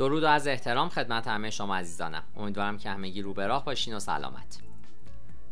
[0.00, 3.94] درود و از احترام خدمت همه شما عزیزانم امیدوارم که همگی رو به راه باشین
[3.94, 4.58] و سلامت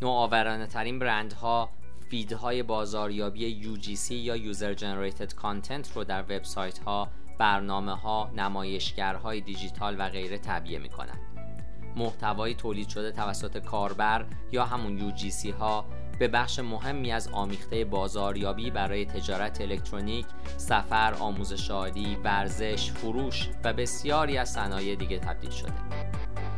[0.02, 1.70] نوآورانه ترین برندها
[2.10, 7.08] فیدهای بازاریابی UGC یا User Generated Content رو در وبسایت ها،
[7.38, 11.37] برنامه ها، نمایشگرهای دیجیتال و غیره تبیه می کنند.
[11.98, 15.84] محتوایی تولید شده توسط کاربر یا همون UGC ها
[16.18, 20.26] به بخش مهمی از آمیخته بازاریابی برای تجارت الکترونیک،
[20.56, 25.72] سفر، آموزش عالی، ورزش، فروش و بسیاری از صنایع دیگه تبدیل شده.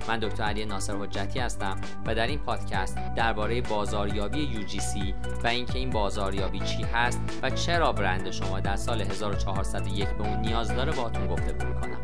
[0.08, 5.78] من دکتر علی ناصر حجتی هستم و در این پادکست درباره بازاریابی UGC و اینکه
[5.78, 10.92] این بازاریابی چی هست و چرا برند شما در سال 1401 به اون نیاز داره
[10.92, 12.00] باهاتون گفتگو می‌کنم.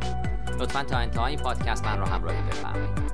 [0.61, 3.06] لطفا تا انتهای این پادکست من رو همراهی بفرمایید.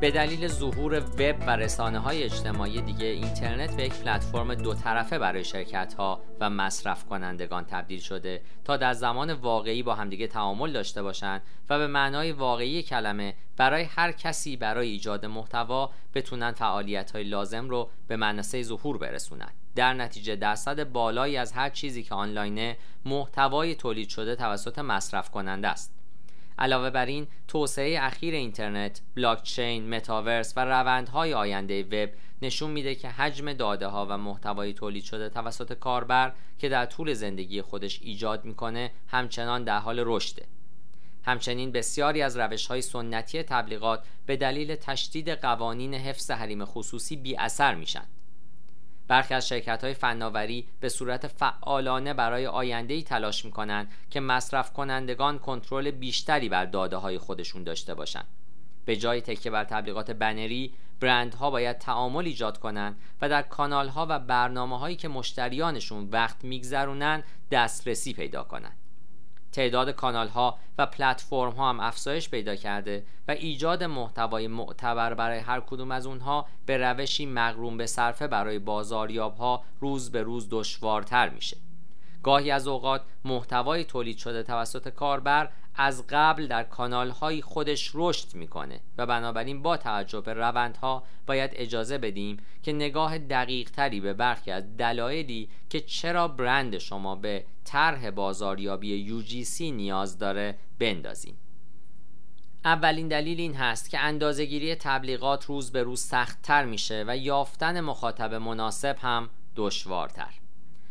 [0.00, 5.18] به دلیل ظهور وب و رسانه های اجتماعی دیگه اینترنت به یک پلتفرم دو طرفه
[5.18, 10.72] برای شرکت ها و مصرف کنندگان تبدیل شده تا در زمان واقعی با همدیگه تعامل
[10.72, 17.10] داشته باشند و به معنای واقعی کلمه برای هر کسی برای ایجاد محتوا بتونن فعالیت
[17.10, 19.50] های لازم رو به منصه ظهور برسونن.
[19.74, 25.68] در نتیجه درصد بالایی از هر چیزی که آنلاینه محتوای تولید شده توسط مصرف کننده
[25.68, 25.95] است.
[26.58, 32.10] علاوه بر این توسعه اخیر اینترنت، بلاکچین، متاورس و روندهای آینده وب
[32.42, 37.12] نشون میده که حجم داده ها و محتوای تولید شده توسط کاربر که در طول
[37.12, 40.46] زندگی خودش ایجاد می‌کنه همچنان در حال رشده.
[41.24, 47.36] همچنین بسیاری از روش های سنتی تبلیغات به دلیل تشدید قوانین حفظ حریم خصوصی بی
[47.36, 48.04] اثر میشن.
[49.08, 54.20] برخی از شرکت های فناوری به صورت فعالانه برای آینده ای تلاش می کنند که
[54.20, 58.26] مصرف کنندگان کنترل بیشتری بر داده های خودشون داشته باشند.
[58.84, 64.06] به جای تکیه بر تبلیغات بنری، برندها باید تعامل ایجاد کنند و در کانال ها
[64.10, 68.76] و برنامه هایی که مشتریانشون وقت میگذرونن دسترسی پیدا کنند.
[69.56, 75.38] تعداد کانال ها و پلتفرم ها هم افزایش پیدا کرده و ایجاد محتوای معتبر برای
[75.38, 80.48] هر کدوم از اونها به روشی مغروم به صرفه برای بازاریاب ها روز به روز
[80.50, 81.56] دشوارتر میشه.
[82.22, 88.34] گاهی از اوقات محتوای تولید شده توسط کاربر از قبل در کانال های خودش رشد
[88.34, 94.12] می‌کنه و بنابراین با توجه به روندها باید اجازه بدیم که نگاه دقیق تری به
[94.12, 101.36] برخی از دلایلی که چرا برند شما به طرح بازاریابی UGC نیاز داره بندازیم.
[102.64, 108.34] اولین دلیل این هست که اندازهگیری تبلیغات روز به روز سختتر میشه و یافتن مخاطب
[108.34, 110.34] مناسب هم دشوارتر.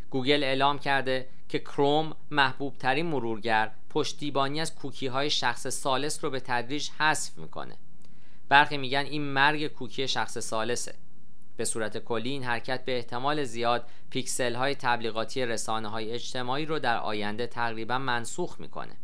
[0.09, 6.29] گوگل اعلام کرده که کروم محبوب ترین مرورگر پشتیبانی از کوکی های شخص ثالث رو
[6.29, 7.77] به تدریج حذف می‌کنه.
[8.49, 10.95] برخی میگن این مرگ کوکی شخص ثالثه.
[11.57, 16.79] به صورت کلی این حرکت به احتمال زیاد پیکسل های تبلیغاتی رسانه های اجتماعی رو
[16.79, 18.97] در آینده تقریبا منسوخ می‌کنه.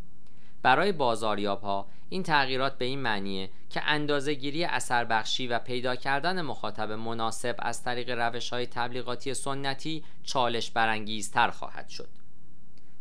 [0.61, 5.95] برای بازاریاب ها این تغییرات به این معنیه که اندازه گیری اثر بخشی و پیدا
[5.95, 12.09] کردن مخاطب مناسب از طریق روش های تبلیغاتی سنتی چالش برانگیزتر خواهد شد.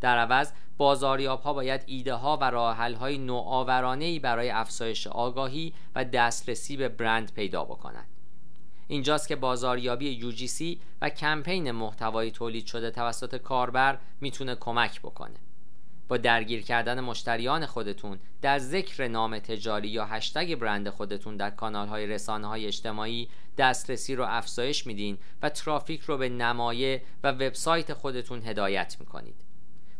[0.00, 6.04] در عوض بازاریاب ها باید ایده ها و راه های نوآورانه برای افزایش آگاهی و
[6.04, 8.06] دسترسی به برند پیدا بکنند
[8.88, 15.36] اینجاست که بازاریابی UGC و کمپین محتوای تولید شده توسط کاربر می‌تونه کمک بکنه.
[16.08, 21.88] با درگیر کردن مشتریان خودتون در ذکر نام تجاری یا هشتگ برند خودتون در کانال
[21.88, 27.92] های رسانه های اجتماعی دسترسی رو افزایش میدین و ترافیک رو به نمایه و وبسایت
[27.92, 29.49] خودتون هدایت می‌کنید.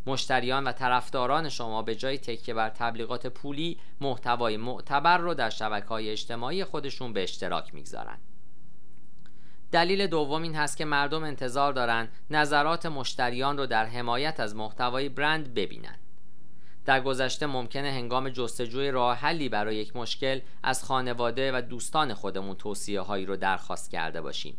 [0.05, 5.87] مشتریان و طرفداران شما به جای تکیه بر تبلیغات پولی محتوای معتبر رو در شبکه
[5.87, 8.17] های اجتماعی خودشون به اشتراک می‌گذارن
[9.71, 15.09] دلیل دوم این هست که مردم انتظار دارند نظرات مشتریان رو در حمایت از محتوای
[15.09, 15.99] برند ببینند.
[16.85, 22.55] در گذشته ممکنه هنگام جستجوی راه حلی برای یک مشکل از خانواده و دوستان خودمون
[22.55, 24.57] توصیه هایی رو درخواست کرده باشیم.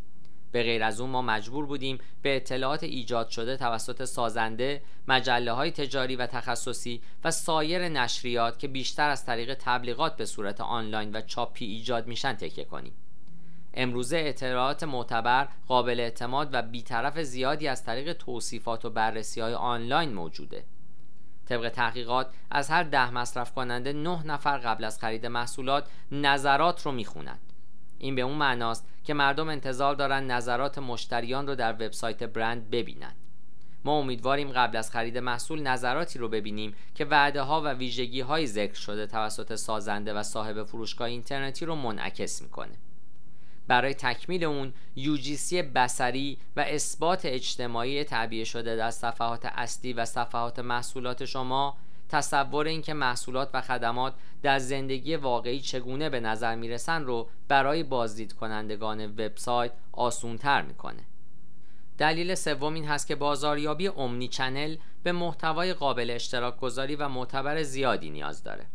[0.53, 5.71] به غیر از اون ما مجبور بودیم به اطلاعات ایجاد شده توسط سازنده، مجله های
[5.71, 11.21] تجاری و تخصصی و سایر نشریات که بیشتر از طریق تبلیغات به صورت آنلاین و
[11.21, 12.93] چاپی ایجاد میشن تکیه کنیم.
[13.75, 20.13] امروزه اطلاعات معتبر قابل اعتماد و بیطرف زیادی از طریق توصیفات و بررسی های آنلاین
[20.13, 20.65] موجوده
[21.49, 26.93] طبق تحقیقات از هر ده مصرف کننده نه نفر قبل از خرید محصولات نظرات رو
[26.93, 27.52] می‌خونند
[28.03, 33.17] این به اون معناست که مردم انتظار دارن نظرات مشتریان رو در وبسایت برند ببینند
[33.85, 38.47] ما امیدواریم قبل از خرید محصول نظراتی رو ببینیم که وعده ها و ویژگی های
[38.47, 42.79] ذکر شده توسط سازنده و صاحب فروشگاه اینترنتی رو منعکس می‌کنه.
[43.67, 50.59] برای تکمیل اون UGC بسری و اثبات اجتماعی تعبیه شده در صفحات اصلی و صفحات
[50.59, 51.77] محصولات شما
[52.13, 58.33] تصور اینکه محصولات و خدمات در زندگی واقعی چگونه به نظر می‌رسن رو برای بازدید
[58.33, 61.03] کنندگان وبسایت آسونتر می‌کنه.
[61.99, 67.63] دلیل سوم این هست که بازاریابی امنی چنل به محتوای قابل اشتراک گذاری و معتبر
[67.63, 68.67] زیادی نیاز داره.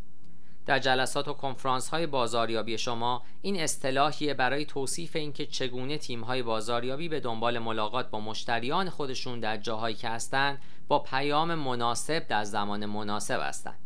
[0.66, 6.44] در جلسات و کنفرانس های بازاریابی شما این اصطلاحیه برای توصیف اینکه چگونه تیم های
[6.44, 12.44] بازاریابی به دنبال ملاقات با مشتریان خودشون در جاهایی که هستند با پیام مناسب در
[12.44, 13.80] زمان مناسب هستند.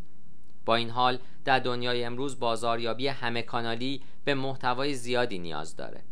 [0.65, 6.03] با این حال در دنیای امروز بازاریابی همه کانالی به محتوای زیادی نیاز داره.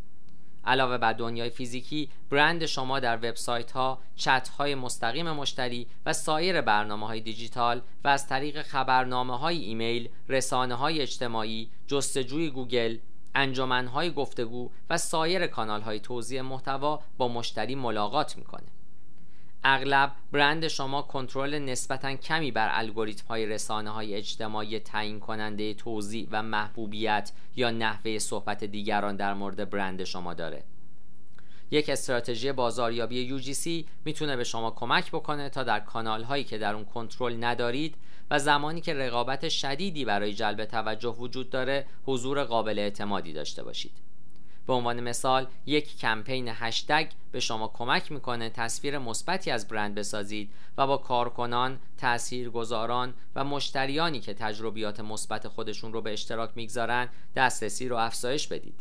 [0.65, 6.61] علاوه بر دنیای فیزیکی برند شما در وبسایت ها چت های مستقیم مشتری و سایر
[6.61, 12.97] برنامه های دیجیتال و از طریق خبرنامه های ایمیل رسانه های اجتماعی جستجوی گوگل
[13.35, 18.78] انجمن های گفتگو و سایر کانال های توزیع محتوا با مشتری ملاقات می‌کنه.
[19.63, 26.27] اغلب برند شما کنترل نسبتا کمی بر الگوریتم های رسانه های اجتماعی تعیین کننده توضیح
[26.31, 30.63] و محبوبیت یا نحوه صحبت دیگران در مورد برند شما داره.
[31.71, 36.73] یک استراتژی بازاریابی UGC می‌تونه به شما کمک بکنه تا در کانال هایی که در
[36.73, 37.95] اون کنترل ندارید
[38.31, 44.08] و زمانی که رقابت شدیدی برای جلب توجه وجود داره حضور قابل اعتمادی داشته باشید.
[44.69, 50.51] به عنوان مثال یک کمپین هشتگ به شما کمک می‌کنه تصویر مثبتی از برند بسازید
[50.77, 57.87] و با کارکنان، تاثیرگذاران و مشتریانی که تجربیات مثبت خودشون رو به اشتراک می‌گذارن دسترسی
[57.87, 58.79] رو افزایش بدید.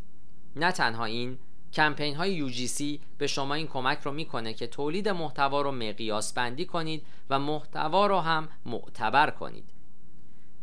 [0.57, 1.39] نه تنها این
[1.73, 2.83] کمپین های UGC
[3.19, 8.07] به شما این کمک رو می‌کنه که تولید محتوا رو مقیاس بندی کنید و محتوا
[8.07, 9.78] رو هم معتبر کنید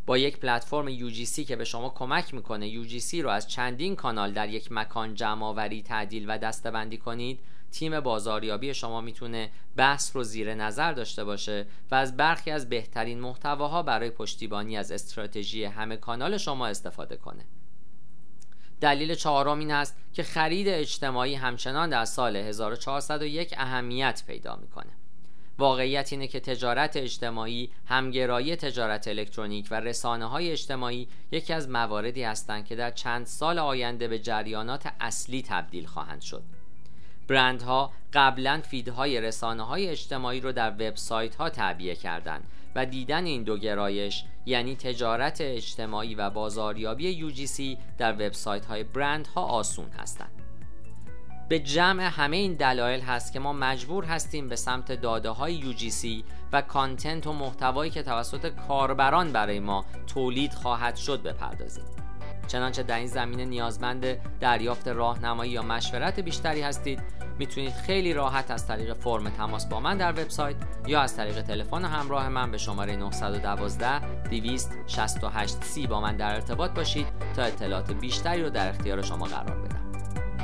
[0.06, 4.50] با یک پلتفرم UGC که به شما کمک می‌کنه UGC رو از چندین کانال در
[4.50, 7.40] یک مکان جمع آوری تعدیل و دستبندی کنید
[7.72, 13.20] تیم بازاریابی شما می‌تونه بحث رو زیر نظر داشته باشه و از برخی از بهترین
[13.20, 17.46] محتواها برای پشتیبانی از استراتژی همه کانال شما استفاده کنه.
[18.82, 24.92] دلیل چهارم این است که خرید اجتماعی همچنان در سال 1401 اهمیت پیدا می‌کنه.
[25.58, 32.24] واقعیت اینه که تجارت اجتماعی همگرایی تجارت الکترونیک و رسانه های اجتماعی یکی از مواردی
[32.24, 36.44] هستند که در چند سال آینده به جریانات اصلی تبدیل خواهند شد.
[37.28, 42.44] برندها قبلا فیدهای رسانه های اجتماعی رو در وبسایت ها تعبیه کردند
[42.76, 49.28] و دیدن این دو گرایش یعنی تجارت اجتماعی و بازاریابی UGC در وبسایت های برند
[49.28, 50.45] ها آسون هستند.
[51.50, 56.24] به جمع همه این دلایل هست که ما مجبور هستیم به سمت داده های UGC
[56.54, 61.84] و کانتنت و محتوایی که توسط کاربران برای ما تولید خواهد شد بپردازیم.
[62.48, 64.06] چنانچه در این زمینه نیازمند
[64.40, 67.02] دریافت راهنمایی یا مشورت بیشتری هستید
[67.40, 70.56] می‌تونید خیلی راحت از طریق فرم تماس با من در وبسایت
[70.88, 74.00] یا از طریق تلفن همراه من به شماره 912
[74.30, 79.58] 268 سی با من در ارتباط باشید تا اطلاعات بیشتری رو در اختیار شما قرار
[79.58, 79.75] بدم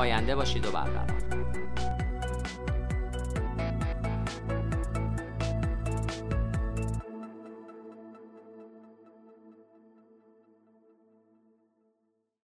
[0.02, 1.21] پاینده باشید و برقرار.